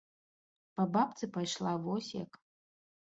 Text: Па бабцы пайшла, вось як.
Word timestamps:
Па 0.79 0.85
бабцы 0.95 1.29
пайшла, 1.35 1.73
вось 1.83 2.09
як. 2.23 2.31